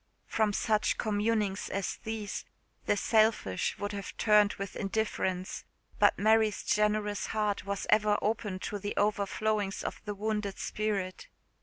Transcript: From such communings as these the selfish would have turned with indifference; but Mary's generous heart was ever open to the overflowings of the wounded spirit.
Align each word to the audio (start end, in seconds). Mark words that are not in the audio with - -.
From 0.25 0.51
such 0.51 0.97
communings 0.97 1.69
as 1.69 1.97
these 2.03 2.43
the 2.87 2.97
selfish 2.97 3.77
would 3.77 3.91
have 3.91 4.17
turned 4.17 4.53
with 4.53 4.75
indifference; 4.75 5.63
but 5.99 6.17
Mary's 6.17 6.63
generous 6.63 7.27
heart 7.27 7.67
was 7.67 7.85
ever 7.91 8.17
open 8.19 8.57
to 8.61 8.79
the 8.79 8.95
overflowings 8.97 9.83
of 9.83 10.01
the 10.05 10.15
wounded 10.15 10.57
spirit. 10.57 11.27